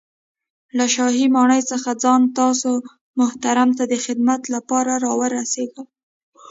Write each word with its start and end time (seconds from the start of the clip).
له 0.77 0.85
شاهي 0.95 1.25
ماڼۍ 1.35 1.61
څخه 1.69 1.89
خاص 2.01 2.23
تاسو 2.39 2.69
محترم 3.19 3.69
ته 3.77 3.83
د 3.91 3.93
خدمت 4.05 4.41
له 4.53 4.59
پاره 4.69 4.95
را 5.03 5.11
ورسېږم. 5.19 5.87